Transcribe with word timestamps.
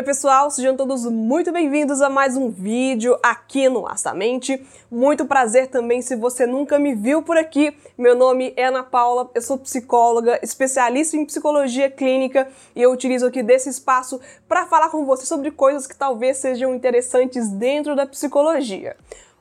Oi 0.00 0.04
pessoal, 0.04 0.50
sejam 0.50 0.74
todos 0.74 1.04
muito 1.04 1.52
bem-vindos 1.52 2.00
a 2.00 2.08
mais 2.08 2.34
um 2.34 2.48
vídeo 2.48 3.18
aqui 3.22 3.68
no 3.68 3.86
Astamente. 3.86 4.66
Muito 4.90 5.26
prazer 5.26 5.66
também 5.66 6.00
se 6.00 6.16
você 6.16 6.46
nunca 6.46 6.78
me 6.78 6.94
viu 6.94 7.22
por 7.22 7.36
aqui. 7.36 7.76
Meu 7.98 8.16
nome 8.16 8.54
é 8.56 8.64
Ana 8.64 8.82
Paula, 8.82 9.30
eu 9.34 9.42
sou 9.42 9.58
psicóloga, 9.58 10.40
especialista 10.42 11.18
em 11.18 11.26
psicologia 11.26 11.90
clínica 11.90 12.48
e 12.74 12.80
eu 12.80 12.90
utilizo 12.90 13.26
aqui 13.26 13.42
desse 13.42 13.68
espaço 13.68 14.18
para 14.48 14.64
falar 14.64 14.88
com 14.88 15.04
você 15.04 15.26
sobre 15.26 15.50
coisas 15.50 15.86
que 15.86 15.94
talvez 15.94 16.38
sejam 16.38 16.74
interessantes 16.74 17.50
dentro 17.50 17.94
da 17.94 18.06
psicologia. 18.06 18.96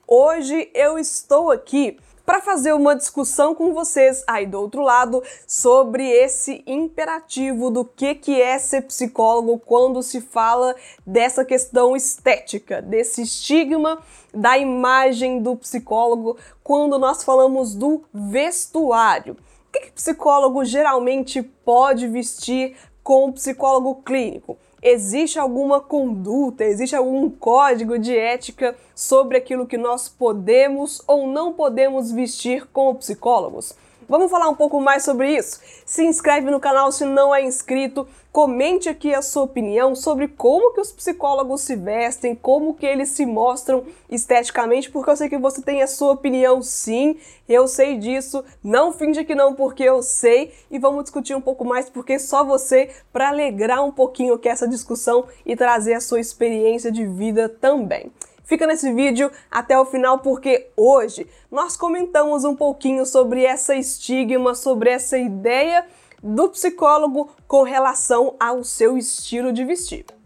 Hoje 0.06 0.70
eu 0.74 1.00
estou 1.00 1.52
aqui 1.52 1.98
para 2.30 2.42
fazer 2.42 2.74
uma 2.74 2.96
discussão 2.96 3.56
com 3.56 3.74
vocês 3.74 4.24
aí 4.28 4.46
do 4.46 4.60
outro 4.60 4.84
lado 4.84 5.24
sobre 5.48 6.08
esse 6.08 6.64
imperativo 6.68 7.72
do 7.72 7.84
que, 7.84 8.14
que 8.14 8.40
é 8.40 8.60
ser 8.60 8.84
psicólogo 8.84 9.58
quando 9.58 10.04
se 10.04 10.22
fala 10.22 10.76
dessa 11.04 11.44
questão 11.44 11.96
estética, 11.96 12.84
desse 12.84 13.24
estigma 13.24 13.98
da 14.32 14.60
imagem 14.60 15.42
do 15.42 15.56
psicólogo 15.56 16.38
quando 16.64 17.00
nós 17.00 17.24
falamos 17.24 17.74
do 17.74 18.04
vestuário. 18.14 19.34
O 19.34 19.72
que, 19.72 19.88
que 19.88 19.92
psicólogo 19.94 20.64
geralmente 20.64 21.42
pode 21.42 22.08
vestir 22.08 22.78
com 23.02 23.30
o 23.30 23.34
psicólogo 23.34 24.04
clínico? 24.04 24.56
Existe 24.82 25.38
alguma 25.38 25.82
conduta, 25.82 26.64
existe 26.64 26.96
algum 26.96 27.30
código 27.30 28.00
de 28.00 28.18
ética 28.18 28.76
sobre 28.96 29.38
aquilo 29.38 29.68
que 29.68 29.78
nós 29.78 30.08
podemos 30.08 31.02
ou 31.06 31.28
não 31.28 31.54
podemos 31.54 32.12
vestir 32.12 32.66
como 32.72 32.96
psicólogos? 32.96 33.76
Vamos 34.10 34.32
falar 34.32 34.50
um 34.50 34.56
pouco 34.56 34.82
mais 34.82 35.04
sobre 35.04 35.38
isso? 35.38 35.62
Se 35.86 36.04
inscreve 36.04 36.50
no 36.50 36.60
canal 36.60 36.92
se 36.92 37.06
não 37.06 37.34
é 37.34 37.44
inscrito, 37.44 38.08
comente 38.32 38.90
aqui 38.90 39.14
a 39.14 39.22
sua 39.22 39.44
opinião 39.44 39.96
sobre 39.96 40.28
como 40.28 40.74
que 40.74 40.82
os 40.82 40.92
psicólogos 40.92 41.62
se 41.62 41.76
vestem, 41.76 42.34
como 42.34 42.74
que 42.74 42.88
eles 42.88 43.10
se 43.10 43.24
mostram 43.24 43.84
esteticamente, 44.10 44.90
porque 44.90 45.12
eu 45.12 45.16
sei 45.16 45.30
que 45.30 45.38
você 45.38 45.62
tem 45.62 45.84
a 45.84 45.88
sua 45.88 46.14
opinião 46.14 46.60
sim, 46.64 47.18
eu 47.48 47.68
sei 47.68 48.00
disso, 48.00 48.44
não 48.64 48.92
finge 48.92 49.24
que 49.24 49.36
não 49.36 49.54
porque 49.54 49.84
eu 49.84 50.02
sei 50.02 50.54
e 50.72 50.80
vamos 50.80 51.04
discutir 51.04 51.36
um 51.36 51.42
pouco 51.42 51.64
mais 51.64 51.88
porque 51.88 52.18
só 52.18 52.44
você 52.44 52.90
para 53.14 53.30
alegrar 53.30 53.86
um 53.86 53.92
pouquinho 53.92 54.40
que 54.40 54.50
essa 54.50 54.68
discussão 54.68 55.26
e 55.46 55.56
trazer 55.56 55.94
a 55.94 56.02
sua 56.02 56.20
experiência 56.20 56.92
de 56.92 57.06
vida 57.06 57.48
também. 57.48 58.12
Fica 58.50 58.66
nesse 58.66 58.92
vídeo 58.92 59.32
até 59.52 59.80
o 59.80 59.86
final 59.86 60.18
porque 60.18 60.72
hoje 60.76 61.28
nós 61.52 61.78
comentamos 61.78 62.44
um 62.44 62.56
pouquinho 62.56 63.06
sobre 63.06 63.46
essa 63.46 63.76
estigma, 63.76 64.56
sobre 64.56 64.90
essa 64.90 65.20
ideia 65.20 65.86
do 66.24 66.50
psicólogo 66.50 67.30
com 67.48 67.62
relação 67.62 68.36
ao 68.40 68.64
seu 68.64 68.98
estilo 68.98 69.54
de 69.54 69.64
vestir. 69.64 70.19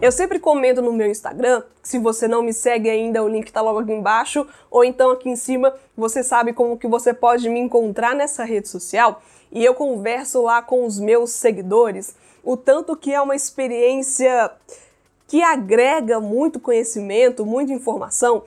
Eu 0.00 0.12
sempre 0.12 0.38
comento 0.38 0.82
no 0.82 0.92
meu 0.92 1.06
Instagram, 1.06 1.62
se 1.82 1.98
você 1.98 2.28
não 2.28 2.42
me 2.42 2.52
segue 2.52 2.90
ainda, 2.90 3.24
o 3.24 3.28
link 3.28 3.46
está 3.46 3.62
logo 3.62 3.78
aqui 3.78 3.92
embaixo, 3.92 4.46
ou 4.70 4.84
então 4.84 5.10
aqui 5.10 5.30
em 5.30 5.36
cima, 5.36 5.74
você 5.96 6.22
sabe 6.22 6.52
como 6.52 6.76
que 6.76 6.86
você 6.86 7.14
pode 7.14 7.48
me 7.48 7.58
encontrar 7.58 8.14
nessa 8.14 8.44
rede 8.44 8.68
social 8.68 9.22
e 9.50 9.64
eu 9.64 9.74
converso 9.74 10.42
lá 10.42 10.60
com 10.60 10.84
os 10.84 11.00
meus 11.00 11.30
seguidores, 11.30 12.14
o 12.44 12.58
tanto 12.58 12.94
que 12.94 13.12
é 13.12 13.20
uma 13.22 13.34
experiência 13.34 14.50
que 15.26 15.42
agrega 15.42 16.20
muito 16.20 16.60
conhecimento, 16.60 17.46
muita 17.46 17.72
informação, 17.72 18.44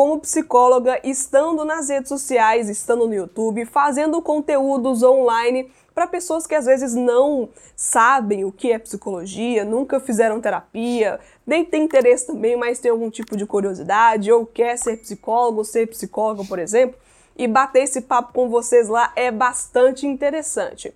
como 0.00 0.18
psicóloga, 0.18 0.98
estando 1.04 1.62
nas 1.62 1.90
redes 1.90 2.08
sociais, 2.08 2.70
estando 2.70 3.06
no 3.06 3.12
YouTube, 3.12 3.66
fazendo 3.66 4.22
conteúdos 4.22 5.02
online 5.02 5.70
para 5.94 6.06
pessoas 6.06 6.46
que 6.46 6.54
às 6.54 6.64
vezes 6.64 6.94
não 6.94 7.50
sabem 7.76 8.42
o 8.42 8.50
que 8.50 8.72
é 8.72 8.78
psicologia, 8.78 9.62
nunca 9.62 10.00
fizeram 10.00 10.40
terapia, 10.40 11.20
nem 11.46 11.66
tem 11.66 11.84
interesse 11.84 12.28
também, 12.28 12.56
mas 12.56 12.78
tem 12.78 12.90
algum 12.90 13.10
tipo 13.10 13.36
de 13.36 13.44
curiosidade 13.44 14.32
ou 14.32 14.46
quer 14.46 14.78
ser 14.78 14.96
psicólogo, 14.96 15.66
ser 15.66 15.86
psicóloga, 15.86 16.46
por 16.46 16.58
exemplo 16.58 16.98
e 17.36 17.46
bater 17.46 17.82
esse 17.82 18.00
papo 18.00 18.32
com 18.32 18.48
vocês 18.48 18.88
lá 18.88 19.12
é 19.14 19.30
bastante 19.30 20.06
interessante. 20.06 20.94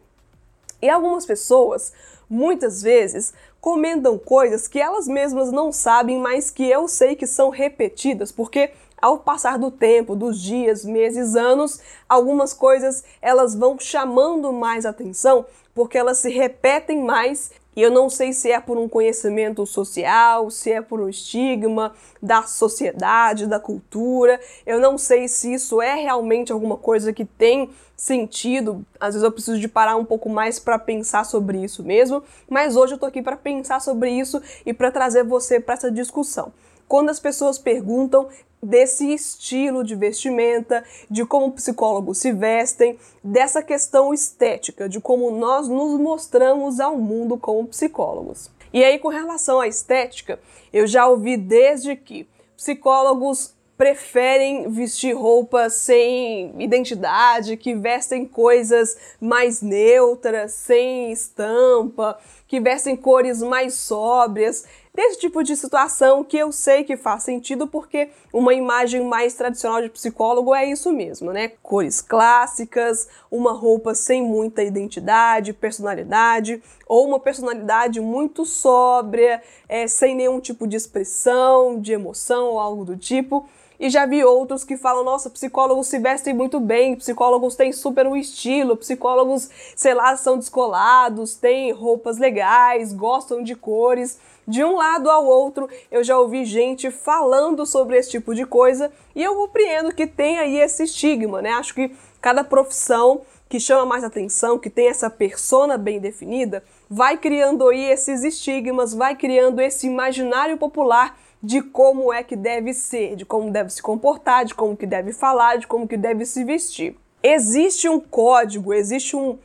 E 0.80 0.88
algumas 0.88 1.26
pessoas, 1.26 1.92
muitas 2.28 2.80
vezes, 2.80 3.34
comentam 3.60 4.18
coisas 4.18 4.68
que 4.68 4.78
elas 4.78 5.08
mesmas 5.08 5.50
não 5.50 5.72
sabem, 5.72 6.18
mas 6.18 6.50
que 6.50 6.68
eu 6.68 6.86
sei 6.86 7.16
que 7.16 7.26
são 7.26 7.48
repetidas, 7.48 8.30
porque 8.30 8.72
ao 9.00 9.18
passar 9.18 9.58
do 9.58 9.70
tempo, 9.70 10.16
dos 10.16 10.40
dias, 10.40 10.84
meses, 10.84 11.36
anos, 11.36 11.80
algumas 12.08 12.52
coisas 12.52 13.04
elas 13.20 13.54
vão 13.54 13.78
chamando 13.78 14.52
mais 14.52 14.86
atenção 14.86 15.44
porque 15.74 15.98
elas 15.98 16.18
se 16.18 16.30
repetem 16.30 17.02
mais 17.02 17.50
e 17.76 17.82
eu 17.82 17.90
não 17.90 18.08
sei 18.08 18.32
se 18.32 18.52
é 18.52 18.60
por 18.60 18.78
um 18.78 18.88
conhecimento 18.88 19.66
social, 19.66 20.48
se 20.48 20.70
é 20.70 20.80
por 20.80 21.00
um 21.00 21.08
estigma 21.08 21.92
da 22.22 22.44
sociedade, 22.44 23.48
da 23.48 23.58
cultura. 23.58 24.40
Eu 24.64 24.78
não 24.78 24.96
sei 24.96 25.26
se 25.26 25.52
isso 25.52 25.82
é 25.82 25.94
realmente 25.94 26.52
alguma 26.52 26.76
coisa 26.76 27.12
que 27.12 27.24
tem 27.24 27.70
sentido. 27.96 28.86
Às 29.00 29.14
vezes 29.14 29.24
eu 29.24 29.32
preciso 29.32 29.58
de 29.58 29.66
parar 29.66 29.96
um 29.96 30.04
pouco 30.04 30.28
mais 30.28 30.60
para 30.60 30.78
pensar 30.78 31.24
sobre 31.24 31.58
isso 31.64 31.82
mesmo, 31.82 32.22
mas 32.48 32.76
hoje 32.76 32.94
eu 32.94 32.98
tô 32.98 33.06
aqui 33.06 33.20
para 33.20 33.36
pensar 33.36 33.80
sobre 33.80 34.10
isso 34.10 34.40
e 34.64 34.72
para 34.72 34.92
trazer 34.92 35.24
você 35.24 35.58
para 35.58 35.74
essa 35.74 35.90
discussão. 35.90 36.52
Quando 36.94 37.10
as 37.10 37.18
pessoas 37.18 37.58
perguntam 37.58 38.28
desse 38.62 39.12
estilo 39.12 39.82
de 39.82 39.96
vestimenta, 39.96 40.84
de 41.10 41.26
como 41.26 41.50
psicólogos 41.50 42.18
se 42.18 42.30
vestem, 42.30 42.96
dessa 43.20 43.60
questão 43.64 44.14
estética, 44.14 44.88
de 44.88 45.00
como 45.00 45.28
nós 45.32 45.66
nos 45.66 45.98
mostramos 45.98 46.78
ao 46.78 46.96
mundo 46.96 47.36
como 47.36 47.66
psicólogos. 47.66 48.48
E 48.72 48.84
aí, 48.84 49.00
com 49.00 49.08
relação 49.08 49.58
à 49.58 49.66
estética, 49.66 50.38
eu 50.72 50.86
já 50.86 51.08
ouvi 51.08 51.36
desde 51.36 51.96
que 51.96 52.28
psicólogos 52.56 53.52
preferem 53.76 54.70
vestir 54.70 55.16
roupas 55.16 55.72
sem 55.72 56.54
identidade, 56.62 57.56
que 57.56 57.74
vestem 57.74 58.24
coisas 58.24 58.96
mais 59.20 59.60
neutras, 59.60 60.52
sem 60.52 61.10
estampa, 61.10 62.16
que 62.46 62.60
vestem 62.60 62.96
cores 62.96 63.42
mais 63.42 63.74
sóbrias 63.74 64.64
desse 64.94 65.18
tipo 65.18 65.42
de 65.42 65.56
situação 65.56 66.22
que 66.22 66.38
eu 66.38 66.52
sei 66.52 66.84
que 66.84 66.96
faz 66.96 67.24
sentido 67.24 67.66
porque 67.66 68.10
uma 68.32 68.54
imagem 68.54 69.04
mais 69.04 69.34
tradicional 69.34 69.82
de 69.82 69.88
psicólogo 69.88 70.54
é 70.54 70.64
isso 70.64 70.92
mesmo, 70.92 71.32
né? 71.32 71.52
Cores 71.62 72.00
clássicas, 72.00 73.08
uma 73.28 73.52
roupa 73.52 73.92
sem 73.94 74.22
muita 74.22 74.62
identidade, 74.62 75.52
personalidade, 75.52 76.62
ou 76.86 77.06
uma 77.08 77.18
personalidade 77.18 78.00
muito 78.00 78.44
sóbria, 78.44 79.42
é, 79.68 79.88
sem 79.88 80.14
nenhum 80.14 80.38
tipo 80.38 80.66
de 80.66 80.76
expressão, 80.76 81.80
de 81.80 81.92
emoção 81.92 82.52
ou 82.52 82.60
algo 82.60 82.84
do 82.84 82.96
tipo. 82.96 83.48
E 83.80 83.90
já 83.90 84.06
vi 84.06 84.24
outros 84.24 84.62
que 84.62 84.76
falam: 84.76 85.02
nossa, 85.02 85.28
psicólogos 85.28 85.88
se 85.88 85.98
vestem 85.98 86.32
muito 86.32 86.60
bem, 86.60 86.94
psicólogos 86.94 87.56
têm 87.56 87.72
super 87.72 88.06
um 88.06 88.14
estilo, 88.14 88.76
psicólogos, 88.76 89.50
sei 89.74 89.92
lá, 89.92 90.16
são 90.16 90.38
descolados, 90.38 91.34
têm 91.34 91.72
roupas 91.72 92.16
legais, 92.16 92.92
gostam 92.92 93.42
de 93.42 93.56
cores 93.56 94.18
de 94.46 94.64
um 94.64 94.76
lado 94.76 95.10
ao 95.10 95.24
outro, 95.24 95.68
eu 95.90 96.04
já 96.04 96.18
ouvi 96.18 96.44
gente 96.44 96.90
falando 96.90 97.64
sobre 97.64 97.96
esse 97.96 98.10
tipo 98.10 98.34
de 98.34 98.44
coisa 98.44 98.92
e 99.14 99.22
eu 99.22 99.34
compreendo 99.34 99.94
que 99.94 100.06
tem 100.06 100.38
aí 100.38 100.58
esse 100.58 100.84
estigma, 100.84 101.40
né? 101.40 101.50
Acho 101.50 101.74
que 101.74 101.94
cada 102.20 102.44
profissão 102.44 103.22
que 103.48 103.60
chama 103.60 103.86
mais 103.86 104.04
atenção, 104.04 104.58
que 104.58 104.70
tem 104.70 104.88
essa 104.88 105.08
persona 105.08 105.78
bem 105.78 106.00
definida, 106.00 106.64
vai 106.90 107.16
criando 107.16 107.68
aí 107.68 107.84
esses 107.84 108.24
estigmas, 108.24 108.92
vai 108.92 109.14
criando 109.14 109.60
esse 109.60 109.86
imaginário 109.86 110.56
popular 110.56 111.18
de 111.42 111.60
como 111.60 112.12
é 112.12 112.22
que 112.22 112.34
deve 112.34 112.72
ser, 112.72 113.16
de 113.16 113.24
como 113.24 113.50
deve 113.50 113.70
se 113.70 113.82
comportar, 113.82 114.44
de 114.44 114.54
como 114.54 114.76
que 114.76 114.86
deve 114.86 115.12
falar, 115.12 115.58
de 115.58 115.66
como 115.66 115.86
que 115.86 115.96
deve 115.96 116.24
se 116.24 116.42
vestir. 116.42 116.96
Existe 117.22 117.88
um 117.88 118.00
código, 118.00 118.72
existe 118.72 119.14
um, 119.14 119.38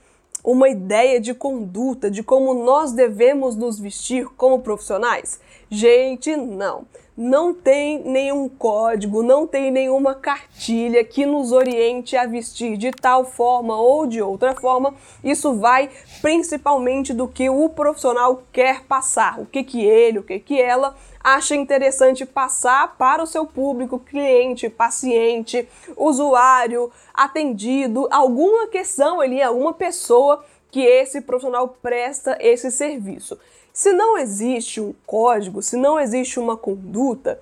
uma 0.43 0.69
ideia 0.69 1.19
de 1.19 1.33
conduta, 1.33 2.09
de 2.09 2.23
como 2.23 2.53
nós 2.53 2.91
devemos 2.91 3.55
nos 3.55 3.79
vestir 3.79 4.25
como 4.37 4.59
profissionais? 4.59 5.39
Gente, 5.69 6.35
não. 6.35 6.85
Não 7.21 7.53
tem 7.53 8.01
nenhum 8.05 8.47
código, 8.47 9.21
não 9.21 9.45
tem 9.45 9.69
nenhuma 9.71 10.15
cartilha 10.15 11.03
que 11.03 11.25
nos 11.25 11.51
oriente 11.51 12.15
a 12.15 12.25
vestir 12.25 12.77
de 12.77 12.91
tal 12.91 13.25
forma 13.25 13.75
ou 13.75 14.07
de 14.07 14.21
outra 14.21 14.55
forma. 14.55 14.93
Isso 15.21 15.53
vai 15.55 15.89
principalmente 16.21 17.13
do 17.13 17.27
que 17.27 17.49
o 17.49 17.67
profissional 17.67 18.43
quer 18.53 18.85
passar, 18.85 19.37
o 19.37 19.45
que 19.45 19.65
que 19.65 19.83
ele, 19.83 20.19
o 20.19 20.23
que 20.23 20.39
que 20.39 20.61
ela 20.61 20.95
acha 21.21 21.57
interessante 21.57 22.25
passar 22.25 22.95
para 22.97 23.21
o 23.21 23.27
seu 23.27 23.45
público, 23.45 23.99
cliente, 23.99 24.69
paciente, 24.69 25.67
usuário, 25.97 26.89
atendido, 27.13 28.07
alguma 28.09 28.67
questão 28.67 29.19
ali, 29.19 29.41
alguma 29.41 29.73
pessoa 29.73 30.41
que 30.71 30.79
esse 30.79 31.19
profissional 31.19 31.67
presta 31.81 32.37
esse 32.39 32.71
serviço. 32.71 33.37
Se 33.79 33.93
não 33.93 34.17
existe 34.17 34.81
um 34.81 34.93
código, 35.05 35.61
se 35.61 35.77
não 35.77 35.97
existe 35.97 36.37
uma 36.37 36.57
conduta, 36.57 37.39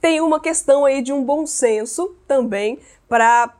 tem 0.00 0.18
uma 0.18 0.40
questão 0.40 0.86
aí 0.86 1.02
de 1.02 1.12
um 1.12 1.22
bom 1.22 1.44
senso 1.44 2.16
também 2.26 2.78
para 3.06 3.54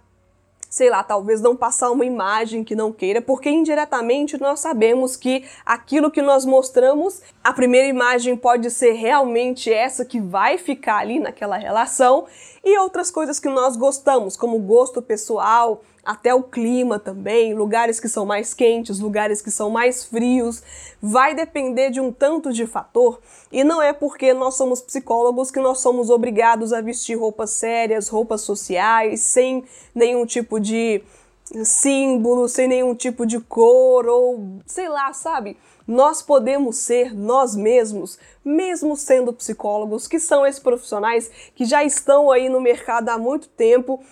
sei 0.71 0.89
lá, 0.89 1.03
talvez 1.03 1.43
não 1.43 1.55
passar 1.55 1.91
uma 1.91 2.07
imagem 2.07 2.65
que 2.65 2.75
não 2.75 2.91
queira, 2.91 3.21
porque 3.21 3.51
indiretamente 3.51 4.41
nós 4.41 4.61
sabemos 4.61 5.17
que 5.17 5.45
aquilo 5.67 6.11
que 6.11 6.23
nós 6.23 6.47
mostramos, 6.47 7.21
a 7.45 7.53
primeira 7.53 7.87
imagem 7.87 8.39
pode 8.39 8.71
ser 8.71 8.93
realmente 8.93 9.71
essa 9.71 10.03
que 10.03 10.19
vai 10.19 10.57
ficar 10.57 10.97
ali 10.97 11.21
naquela 11.21 11.59
relação, 11.59 12.25
e 12.65 12.79
outras 12.79 13.11
coisas 13.11 13.39
que 13.39 13.51
nós 13.51 13.77
gostamos, 13.77 14.35
como 14.35 14.59
gosto 14.61 15.03
pessoal, 15.03 15.83
até 16.05 16.35
o 16.35 16.43
clima 16.43 16.99
também, 16.99 17.55
lugares 17.55 18.01
que 18.01 18.09
são 18.09 18.27
mais 18.27 18.53
quentes, 18.53 18.99
lugares 18.99 19.41
que 19.41 19.51
são 19.51 19.71
mais 19.71 20.05
frios, 20.05 20.63
vai 21.01 21.35
depender 21.35 21.91
de 21.91 22.01
um 22.01 22.11
tanto 22.13 22.53
de 22.53 22.67
fator 22.67 23.21
e 23.53 23.63
não 23.63 23.81
é 23.81 23.93
porque 23.93 24.35
nós 24.35 24.57
somos 24.57 24.83
psicólogos 24.83 25.51
que 25.51 25.61
nós 25.61 25.81
somos 25.81 26.11
obrigados 26.11 26.73
a 26.73 26.81
vestir 26.81 27.17
roupas 27.17 27.51
sérias, 27.51 28.09
roupas 28.09 28.41
sociais, 28.41 29.21
sem 29.21 29.65
nenhum 29.95 30.27
tipo 30.27 30.59
de 30.59 31.03
símbolo, 31.65 32.49
sem 32.49 32.67
nenhum 32.67 32.95
tipo 32.95 33.25
de 33.25 33.39
cor 33.39 34.07
ou 34.07 34.59
sei 34.67 34.89
lá, 34.89 35.13
sabe? 35.13 35.57
Nós 35.87 36.23
podemos 36.23 36.79
ser 36.79 37.15
nós 37.15 37.55
mesmos, 37.55 38.19
mesmo 38.45 38.97
sendo 38.97 39.33
psicólogos, 39.33 40.07
que 40.09 40.19
são 40.19 40.47
esses 40.47 40.61
profissionais 40.61 41.31
que 41.55 41.65
já 41.65 41.85
estão 41.85 42.31
aí 42.31 42.49
no 42.49 42.61
mercado 42.61 43.09
há 43.09 43.19
muito 43.19 43.49
tempo 43.49 44.03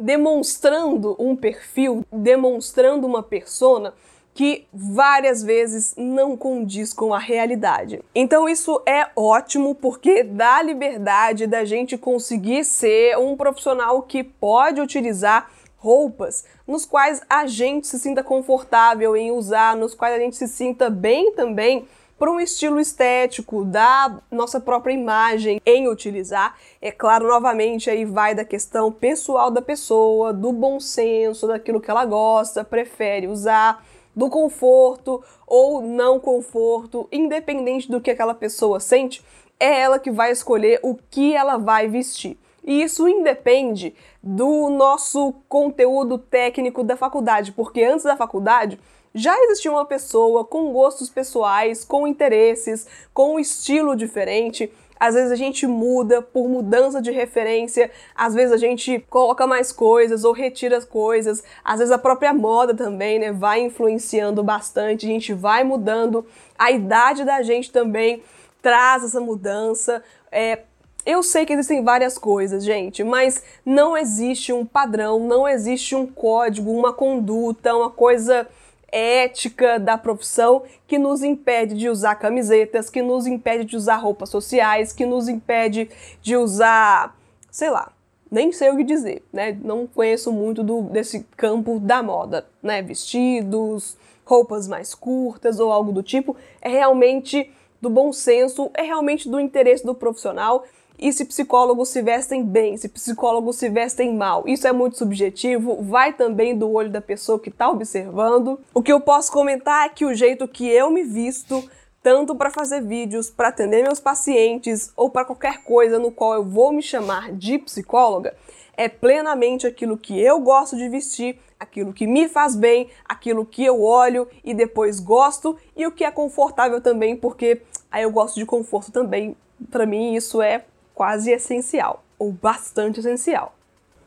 demonstrando 0.00 1.14
um 1.18 1.36
perfil, 1.36 2.04
demonstrando 2.10 3.06
uma 3.06 3.22
persona 3.22 3.94
que 4.32 4.66
várias 4.72 5.42
vezes 5.42 5.94
não 5.96 6.36
condiz 6.36 6.94
com 6.94 7.12
a 7.12 7.18
realidade. 7.18 8.02
Então 8.14 8.48
isso 8.48 8.80
é 8.86 9.08
ótimo 9.14 9.74
porque 9.74 10.22
dá 10.22 10.62
liberdade 10.62 11.46
da 11.46 11.64
gente 11.64 11.98
conseguir 11.98 12.64
ser 12.64 13.18
um 13.18 13.36
profissional 13.36 14.02
que 14.02 14.24
pode 14.24 14.80
utilizar 14.80 15.50
roupas 15.76 16.44
nos 16.66 16.86
quais 16.86 17.20
a 17.28 17.46
gente 17.46 17.86
se 17.86 17.98
sinta 17.98 18.22
confortável 18.22 19.16
em 19.16 19.30
usar, 19.30 19.76
nos 19.76 19.94
quais 19.94 20.14
a 20.14 20.18
gente 20.18 20.36
se 20.36 20.46
sinta 20.46 20.88
bem 20.88 21.32
também 21.32 21.86
para 22.20 22.30
um 22.30 22.38
estilo 22.38 22.78
estético 22.78 23.64
da 23.64 24.20
nossa 24.30 24.60
própria 24.60 24.92
imagem 24.92 25.58
em 25.64 25.88
utilizar. 25.88 26.54
É 26.78 26.92
claro, 26.92 27.26
novamente, 27.26 27.88
aí 27.88 28.04
vai 28.04 28.34
da 28.34 28.44
questão 28.44 28.92
pessoal 28.92 29.50
da 29.50 29.62
pessoa, 29.62 30.30
do 30.30 30.52
bom 30.52 30.78
senso, 30.78 31.46
daquilo 31.46 31.80
que 31.80 31.90
ela 31.90 32.04
gosta, 32.04 32.62
prefere 32.62 33.26
usar, 33.26 33.82
do 34.14 34.28
conforto 34.28 35.24
ou 35.46 35.80
não 35.80 36.20
conforto, 36.20 37.08
independente 37.10 37.90
do 37.90 38.02
que 38.02 38.10
aquela 38.10 38.34
pessoa 38.34 38.80
sente, 38.80 39.24
é 39.58 39.80
ela 39.80 39.98
que 39.98 40.10
vai 40.10 40.30
escolher 40.30 40.78
o 40.82 40.94
que 41.10 41.34
ela 41.34 41.56
vai 41.56 41.88
vestir. 41.88 42.36
E 42.64 42.82
isso 42.82 43.08
independe 43.08 43.94
do 44.22 44.68
nosso 44.68 45.34
conteúdo 45.48 46.18
técnico 46.18 46.84
da 46.84 46.96
faculdade, 46.96 47.52
porque 47.52 47.82
antes 47.82 48.04
da 48.04 48.16
faculdade 48.16 48.78
já 49.14 49.36
existia 49.44 49.70
uma 49.70 49.84
pessoa 49.84 50.44
com 50.44 50.72
gostos 50.72 51.10
pessoais, 51.10 51.84
com 51.84 52.06
interesses, 52.06 52.86
com 53.12 53.34
um 53.34 53.38
estilo 53.38 53.96
diferente. 53.96 54.70
Às 54.98 55.14
vezes 55.14 55.32
a 55.32 55.36
gente 55.36 55.66
muda 55.66 56.20
por 56.20 56.46
mudança 56.46 57.00
de 57.00 57.10
referência, 57.10 57.90
às 58.14 58.34
vezes 58.34 58.52
a 58.52 58.58
gente 58.58 59.00
coloca 59.08 59.46
mais 59.46 59.72
coisas 59.72 60.24
ou 60.24 60.32
retira 60.32 60.76
as 60.76 60.84
coisas, 60.84 61.42
às 61.64 61.78
vezes 61.78 61.90
a 61.90 61.98
própria 61.98 62.34
moda 62.34 62.74
também, 62.74 63.18
né, 63.18 63.32
vai 63.32 63.62
influenciando 63.62 64.44
bastante, 64.44 65.06
a 65.06 65.08
gente 65.08 65.32
vai 65.32 65.64
mudando, 65.64 66.26
a 66.58 66.70
idade 66.70 67.24
da 67.24 67.40
gente 67.40 67.72
também 67.72 68.22
traz 68.60 69.02
essa 69.02 69.20
mudança. 69.20 70.04
É, 70.30 70.64
eu 71.04 71.22
sei 71.22 71.46
que 71.46 71.52
existem 71.52 71.82
várias 71.82 72.18
coisas, 72.18 72.64
gente, 72.64 73.02
mas 73.02 73.42
não 73.64 73.96
existe 73.96 74.52
um 74.52 74.64
padrão, 74.64 75.20
não 75.20 75.48
existe 75.48 75.94
um 75.94 76.06
código, 76.06 76.70
uma 76.70 76.92
conduta, 76.92 77.74
uma 77.74 77.90
coisa 77.90 78.46
ética 78.92 79.78
da 79.78 79.96
profissão 79.96 80.62
que 80.86 80.98
nos 80.98 81.22
impede 81.22 81.74
de 81.74 81.88
usar 81.88 82.16
camisetas, 82.16 82.90
que 82.90 83.02
nos 83.02 83.26
impede 83.26 83.64
de 83.64 83.76
usar 83.76 83.96
roupas 83.96 84.28
sociais, 84.28 84.92
que 84.92 85.06
nos 85.06 85.28
impede 85.28 85.88
de 86.20 86.36
usar, 86.36 87.16
sei 87.50 87.70
lá, 87.70 87.92
nem 88.30 88.52
sei 88.52 88.70
o 88.70 88.76
que 88.76 88.84
dizer, 88.84 89.24
né? 89.32 89.56
Não 89.62 89.86
conheço 89.86 90.32
muito 90.32 90.62
do, 90.62 90.82
desse 90.82 91.26
campo 91.36 91.80
da 91.80 92.02
moda, 92.02 92.46
né? 92.62 92.80
Vestidos, 92.82 93.96
roupas 94.24 94.68
mais 94.68 94.94
curtas 94.94 95.58
ou 95.58 95.72
algo 95.72 95.92
do 95.92 96.02
tipo. 96.02 96.36
É 96.60 96.68
realmente 96.68 97.50
do 97.80 97.90
bom 97.90 98.12
senso, 98.12 98.70
é 98.74 98.82
realmente 98.82 99.28
do 99.28 99.40
interesse 99.40 99.84
do 99.84 99.94
profissional 99.94 100.64
e 101.00 101.10
se 101.12 101.24
psicólogos 101.24 101.88
se 101.88 102.02
vestem 102.02 102.44
bem, 102.44 102.76
se 102.76 102.88
psicólogos 102.88 103.56
se 103.56 103.70
vestem 103.70 104.14
mal. 104.14 104.46
Isso 104.46 104.68
é 104.68 104.72
muito 104.72 104.98
subjetivo, 104.98 105.82
vai 105.82 106.12
também 106.12 106.56
do 106.56 106.70
olho 106.70 106.90
da 106.90 107.00
pessoa 107.00 107.38
que 107.38 107.48
está 107.48 107.70
observando. 107.70 108.60
O 108.74 108.82
que 108.82 108.92
eu 108.92 109.00
posso 109.00 109.32
comentar 109.32 109.86
é 109.86 109.88
que 109.88 110.04
o 110.04 110.14
jeito 110.14 110.46
que 110.46 110.68
eu 110.68 110.90
me 110.90 111.02
visto, 111.02 111.68
tanto 112.02 112.34
para 112.34 112.50
fazer 112.50 112.82
vídeos, 112.82 113.30
para 113.30 113.48
atender 113.48 113.82
meus 113.82 113.98
pacientes 113.98 114.92
ou 114.94 115.08
para 115.08 115.24
qualquer 115.24 115.64
coisa 115.64 115.98
no 115.98 116.12
qual 116.12 116.34
eu 116.34 116.44
vou 116.44 116.70
me 116.70 116.82
chamar 116.82 117.32
de 117.32 117.58
psicóloga, 117.58 118.34
é 118.76 118.86
plenamente 118.86 119.66
aquilo 119.66 119.96
que 119.96 120.20
eu 120.20 120.38
gosto 120.40 120.76
de 120.76 120.88
vestir, 120.88 121.38
aquilo 121.58 121.94
que 121.94 122.06
me 122.06 122.28
faz 122.28 122.54
bem, 122.54 122.88
aquilo 123.08 123.46
que 123.46 123.64
eu 123.64 123.82
olho 123.82 124.28
e 124.44 124.52
depois 124.52 125.00
gosto 125.00 125.56
e 125.74 125.86
o 125.86 125.92
que 125.92 126.04
é 126.04 126.10
confortável 126.10 126.80
também, 126.80 127.16
porque 127.16 127.62
aí 127.90 128.02
eu 128.02 128.10
gosto 128.10 128.38
de 128.38 128.44
conforto 128.44 128.92
também. 128.92 129.34
Para 129.70 129.84
mim 129.84 130.14
isso 130.14 130.40
é 130.40 130.64
quase 131.00 131.30
essencial, 131.30 132.04
ou 132.18 132.30
bastante 132.30 133.00
essencial. 133.00 133.54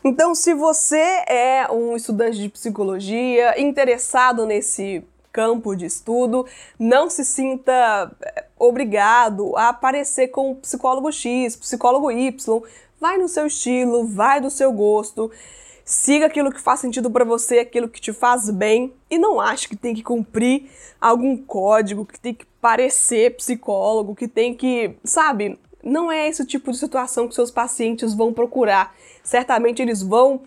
Então, 0.03 0.35
se 0.35 0.53
você 0.53 1.23
é 1.27 1.67
um 1.71 1.95
estudante 1.95 2.37
de 2.37 2.49
psicologia 2.49 3.59
interessado 3.59 4.45
nesse 4.45 5.03
campo 5.31 5.75
de 5.75 5.87
estudo, 5.87 6.45
não 6.77 7.09
se 7.09 7.25
sinta 7.25 8.15
eh, 8.21 8.45
obrigado 8.59 9.57
a 9.57 9.69
aparecer 9.69 10.27
com 10.27 10.53
psicólogo 10.53 11.11
X, 11.11 11.55
psicólogo 11.55 12.11
Y. 12.11 12.61
Vai 13.01 13.17
no 13.17 13.27
seu 13.27 13.47
estilo, 13.47 14.05
vai 14.05 14.39
do 14.39 14.51
seu 14.51 14.71
gosto. 14.71 15.31
Siga 15.83 16.27
aquilo 16.27 16.51
que 16.51 16.61
faz 16.61 16.79
sentido 16.79 17.09
para 17.09 17.25
você, 17.25 17.57
aquilo 17.57 17.89
que 17.89 17.99
te 17.99 18.13
faz 18.13 18.51
bem 18.51 18.93
e 19.09 19.17
não 19.17 19.41
ache 19.41 19.67
que 19.67 19.75
tem 19.75 19.95
que 19.95 20.03
cumprir 20.03 20.69
algum 21.01 21.35
código, 21.35 22.05
que 22.05 22.19
tem 22.19 22.35
que 22.35 22.45
parecer 22.61 23.35
psicólogo, 23.35 24.13
que 24.13 24.27
tem 24.27 24.53
que, 24.53 24.95
sabe, 25.03 25.57
não 25.83 26.11
é 26.11 26.27
esse 26.27 26.45
tipo 26.45 26.71
de 26.71 26.77
situação 26.77 27.27
que 27.27 27.35
seus 27.35 27.51
pacientes 27.51 28.13
vão 28.13 28.33
procurar. 28.33 28.95
Certamente 29.23 29.81
eles 29.81 30.01
vão 30.01 30.41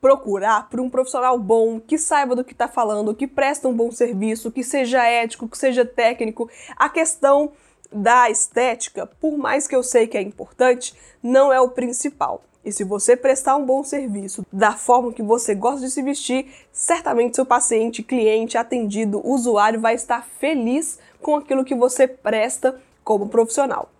procurar 0.00 0.68
por 0.68 0.80
um 0.80 0.88
profissional 0.88 1.38
bom, 1.38 1.78
que 1.78 1.98
saiba 1.98 2.34
do 2.34 2.42
que 2.42 2.52
está 2.52 2.66
falando, 2.66 3.14
que 3.14 3.26
presta 3.26 3.68
um 3.68 3.74
bom 3.74 3.90
serviço, 3.90 4.50
que 4.50 4.64
seja 4.64 5.04
ético, 5.04 5.48
que 5.48 5.58
seja 5.58 5.84
técnico. 5.84 6.48
A 6.76 6.88
questão 6.88 7.52
da 7.92 8.30
estética, 8.30 9.06
por 9.06 9.36
mais 9.36 9.66
que 9.66 9.76
eu 9.76 9.82
sei 9.82 10.06
que 10.06 10.16
é 10.16 10.22
importante, 10.22 10.94
não 11.22 11.52
é 11.52 11.60
o 11.60 11.68
principal. 11.68 12.42
E 12.64 12.70
se 12.70 12.84
você 12.84 13.16
prestar 13.16 13.56
um 13.56 13.64
bom 13.64 13.82
serviço 13.82 14.44
da 14.52 14.72
forma 14.72 15.12
que 15.12 15.22
você 15.22 15.54
gosta 15.54 15.80
de 15.80 15.90
se 15.90 16.02
vestir, 16.02 16.46
certamente 16.72 17.36
seu 17.36 17.46
paciente, 17.46 18.02
cliente, 18.02 18.58
atendido, 18.58 19.26
usuário 19.26 19.80
vai 19.80 19.94
estar 19.94 20.26
feliz 20.38 20.98
com 21.22 21.36
aquilo 21.36 21.64
que 21.64 21.74
você 21.74 22.06
presta 22.06 22.78
como 23.02 23.28
profissional. 23.28 23.90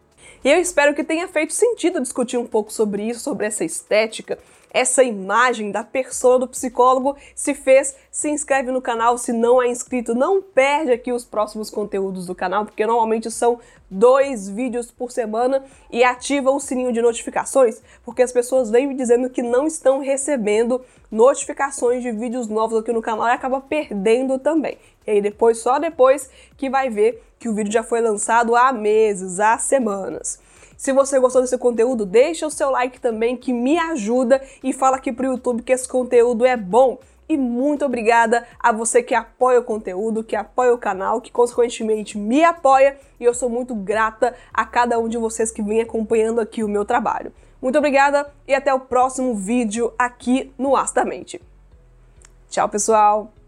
E 0.45 0.51
eu 0.51 0.59
espero 0.59 0.95
que 0.95 1.05
tenha 1.05 1.29
feito 1.29 1.53
sentido 1.53 2.01
discutir 2.01 2.39
um 2.39 2.47
pouco 2.47 2.73
sobre 2.73 3.03
isso, 3.03 3.21
sobre 3.21 3.47
essa 3.47 3.65
estética, 3.65 4.39
essa 4.73 5.03
imagem 5.03 5.71
da 5.71 5.85
pessoa 5.85 6.39
do 6.39 6.49
psicólogo. 6.49 7.17
Se 7.35 7.55
fez, 7.55 7.95
se 8.11 8.31
inscreve 8.31 8.71
no 8.71 8.81
canal. 8.81 9.19
Se 9.19 9.33
não 9.33 9.63
é 9.63 9.69
inscrito, 9.69 10.15
não 10.15 10.41
perde 10.41 10.93
aqui 10.93 11.13
os 11.13 11.25
próximos 11.25 11.71
conteúdos 11.71 12.27
do 12.27 12.35
canal, 12.35 12.65
porque 12.65 12.87
normalmente 12.87 13.31
são 13.31 13.59
dois 13.91 14.49
vídeos 14.49 14.91
por 14.91 15.11
semana 15.11 15.65
e 15.91 16.05
ativa 16.05 16.51
o 16.51 16.61
sininho 16.61 16.93
de 16.93 17.03
notificações, 17.03 17.83
porque 18.05 18.23
as 18.23 18.31
pessoas 18.31 18.71
vêm 18.71 18.87
me 18.87 18.95
dizendo 18.95 19.29
que 19.29 19.43
não 19.43 19.67
estão 19.67 19.99
recebendo 19.99 20.81
notificações 21.11 22.03
de 22.03 22.13
vídeos 22.13 22.47
novos 22.47 22.79
aqui 22.79 22.93
no 22.93 23.03
canal 23.03 23.27
e 23.27 23.33
acaba 23.33 23.61
perdendo 23.61 24.39
também. 24.39 24.79
E 25.07 25.11
aí 25.11 25.21
depois, 25.21 25.59
só 25.59 25.81
depois 25.81 26.31
que 26.57 26.71
vai 26.71 26.89
ver 26.89 27.21
que 27.39 27.49
o 27.49 27.55
vídeo 27.55 27.73
já 27.73 27.83
foi 27.83 28.01
lançado 28.01 28.55
há 28.55 28.73
meses, 28.73 29.41
há 29.41 29.59
semanas. 29.59 30.39
Se 30.81 30.95
você 30.95 31.21
gostou 31.21 31.43
desse 31.43 31.59
conteúdo, 31.59 32.07
deixa 32.07 32.47
o 32.47 32.51
seu 32.51 32.71
like 32.71 32.99
também 32.99 33.37
que 33.37 33.53
me 33.53 33.79
ajuda 33.79 34.41
e 34.65 34.73
fala 34.73 34.97
aqui 34.97 35.13
pro 35.13 35.27
YouTube 35.27 35.63
que 35.63 35.73
esse 35.73 35.87
conteúdo 35.87 36.47
é 36.47 36.57
bom. 36.57 36.99
E 37.29 37.37
muito 37.37 37.85
obrigada 37.85 38.47
a 38.59 38.73
você 38.73 39.03
que 39.03 39.15
apoia 39.15 39.61
o 39.61 39.63
conteúdo, 39.63 40.25
que 40.25 40.35
apoia 40.35 40.73
o 40.73 40.79
canal, 40.79 41.21
que 41.21 41.31
consequentemente 41.31 42.17
me 42.17 42.43
apoia 42.43 42.97
e 43.21 43.25
eu 43.25 43.35
sou 43.35 43.51
muito 43.51 43.75
grata 43.75 44.35
a 44.55 44.65
cada 44.65 44.99
um 44.99 45.07
de 45.07 45.19
vocês 45.19 45.51
que 45.51 45.61
vem 45.61 45.83
acompanhando 45.83 46.41
aqui 46.41 46.65
o 46.65 46.69
meu 46.69 46.87
trabalho. 46.87 47.31
Muito 47.61 47.77
obrigada 47.77 48.33
e 48.49 48.55
até 48.55 48.73
o 48.73 48.81
próximo 48.81 49.35
vídeo 49.35 49.93
aqui 49.99 50.51
no 50.57 50.75
Astamente. 50.75 51.43
Tchau, 52.49 52.71
pessoal! 52.71 53.40